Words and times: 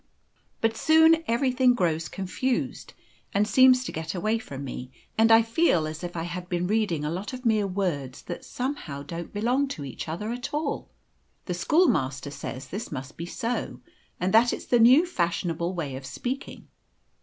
But 0.61 0.75
soon 0.75 1.23
everything 1.27 1.75
grows 1.75 2.09
confused, 2.09 2.93
and 3.35 3.47
seems 3.47 3.83
to 3.83 3.91
get 3.91 4.15
away 4.15 4.39
from 4.39 4.63
me, 4.63 4.89
and 5.15 5.31
I 5.31 5.43
feel 5.43 5.85
as 5.85 6.03
if 6.03 6.17
I 6.17 6.23
had 6.23 6.49
been 6.49 6.65
reading 6.65 7.05
a 7.05 7.11
lot 7.11 7.33
of 7.33 7.45
mere 7.45 7.67
words 7.67 8.23
that 8.23 8.43
somehow 8.43 9.03
don't 9.03 9.31
belong 9.31 9.67
to 9.67 9.85
each 9.85 10.09
other 10.09 10.31
at 10.31 10.55
all. 10.55 10.89
The 11.45 11.53
schoolmaster 11.53 12.31
says 12.31 12.69
this 12.69 12.91
must 12.91 13.15
be 13.15 13.27
so, 13.27 13.79
and 14.19 14.33
that 14.33 14.53
it's 14.53 14.65
the 14.65 14.79
new 14.79 15.05
fashionable 15.05 15.75
way 15.75 15.95
of 15.95 16.07
speaking. 16.07 16.67